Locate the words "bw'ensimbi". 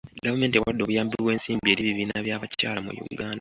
1.17-1.67